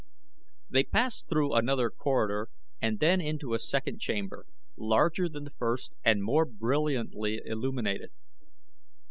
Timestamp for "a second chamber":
3.53-4.47